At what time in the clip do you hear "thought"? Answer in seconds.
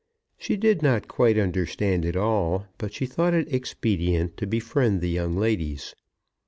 3.05-3.35